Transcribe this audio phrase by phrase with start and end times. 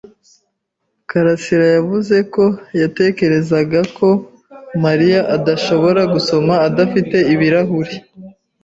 [1.09, 2.45] karasira yavuze ko
[2.81, 4.09] yatekerezaga ko
[4.83, 7.93] Mariya adashobora gusoma adafite ibirahure.